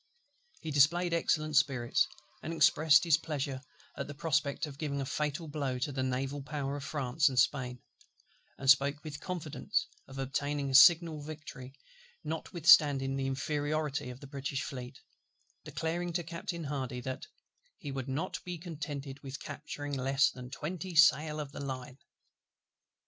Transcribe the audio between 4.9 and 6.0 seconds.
a fatal blow to